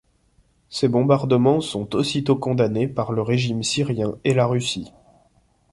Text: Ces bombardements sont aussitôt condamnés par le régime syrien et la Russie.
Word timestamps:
Ces 0.69 0.87
bombardements 0.87 1.61
sont 1.61 1.95
aussitôt 1.95 2.35
condamnés 2.35 2.87
par 2.87 3.11
le 3.11 3.21
régime 3.21 3.61
syrien 3.61 4.15
et 4.23 4.33
la 4.33 4.47
Russie. 4.47 4.91